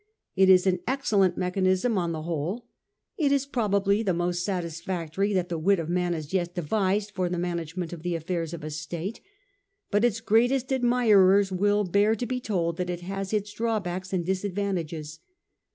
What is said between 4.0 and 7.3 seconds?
the most satisfactory that the wit of man has yet devised for